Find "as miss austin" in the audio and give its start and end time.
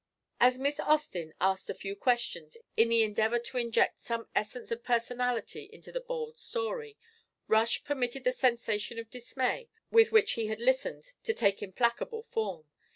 0.39-1.35